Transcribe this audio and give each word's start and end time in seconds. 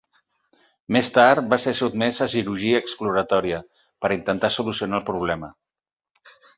Més 0.95 1.11
tard 1.17 1.51
va 1.51 1.59
ser 1.65 1.73
sotmès 1.81 2.23
a 2.27 2.29
cirurgia 2.35 2.81
exploratòria 2.85 3.63
per 4.07 4.15
intentar 4.19 4.55
solucionar 4.61 5.03
el 5.05 5.11
problema. 5.15 5.57